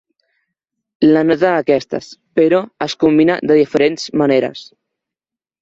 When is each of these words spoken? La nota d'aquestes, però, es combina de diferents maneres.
La 1.07 1.21
nota 1.27 1.51
d'aquestes, 1.57 2.09
però, 2.41 2.63
es 2.89 2.97
combina 3.05 3.39
de 3.53 3.61
diferents 3.63 4.11
maneres. 4.23 4.69